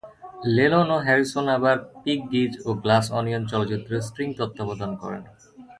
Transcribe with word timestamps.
Lennon 0.55 0.87
ও 0.95 0.97
Harrison 1.05 1.45
আবার 1.57 1.77
"Piggies" 2.03 2.51
ও 2.67 2.69
"গ্লাস 2.83 3.05
অনিয়ন" 3.19 3.43
চলচ্চিত্রের 3.51 4.05
স্ট্রিং 4.07 4.27
তত্ত্বাবধান 4.39 4.91
করেন। 5.01 5.23